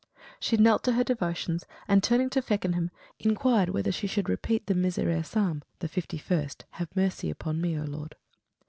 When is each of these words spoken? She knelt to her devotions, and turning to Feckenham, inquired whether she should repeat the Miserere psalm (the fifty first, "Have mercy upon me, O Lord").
She 0.39 0.57
knelt 0.57 0.83
to 0.85 0.93
her 0.93 1.03
devotions, 1.03 1.67
and 1.87 2.01
turning 2.03 2.31
to 2.31 2.41
Feckenham, 2.41 2.89
inquired 3.19 3.69
whether 3.69 3.91
she 3.91 4.07
should 4.07 4.29
repeat 4.29 4.65
the 4.65 4.73
Miserere 4.73 5.23
psalm 5.23 5.61
(the 5.77 5.87
fifty 5.87 6.17
first, 6.17 6.65
"Have 6.71 6.89
mercy 6.95 7.29
upon 7.29 7.61
me, 7.61 7.77
O 7.79 7.83
Lord"). 7.83 8.15